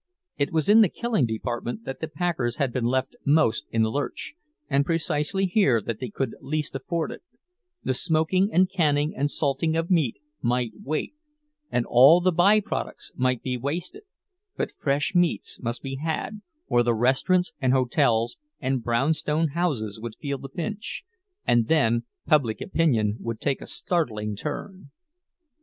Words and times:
It 0.35 0.51
was 0.51 0.67
in 0.67 0.81
the 0.81 0.89
killing 0.89 1.27
department 1.27 1.83
that 1.85 1.99
the 1.99 2.07
packers 2.07 2.55
had 2.55 2.73
been 2.73 2.85
left 2.85 3.15
most 3.23 3.67
in 3.69 3.83
the 3.83 3.91
lurch, 3.91 4.33
and 4.67 4.83
precisely 4.83 5.45
here 5.45 5.79
that 5.79 5.99
they 5.99 6.09
could 6.09 6.33
least 6.41 6.73
afford 6.73 7.11
it; 7.11 7.21
the 7.83 7.93
smoking 7.93 8.49
and 8.51 8.67
canning 8.67 9.15
and 9.15 9.29
salting 9.29 9.77
of 9.77 9.91
meat 9.91 10.17
might 10.41 10.71
wait, 10.83 11.13
and 11.69 11.85
all 11.87 12.19
the 12.19 12.31
by 12.31 12.59
products 12.59 13.11
might 13.15 13.43
be 13.43 13.57
wasted—but 13.57 14.71
fresh 14.75 15.13
meats 15.13 15.59
must 15.61 15.83
be 15.83 15.97
had, 15.97 16.41
or 16.65 16.81
the 16.81 16.95
restaurants 16.95 17.51
and 17.61 17.71
hotels 17.71 18.39
and 18.59 18.83
brownstone 18.83 19.49
houses 19.49 19.99
would 20.01 20.15
feel 20.15 20.39
the 20.39 20.49
pinch, 20.49 21.03
and 21.45 21.67
then 21.67 22.05
"public 22.25 22.59
opinion" 22.59 23.17
would 23.19 23.39
take 23.39 23.61
a 23.61 23.67
startling 23.67 24.35
turn. 24.35 24.89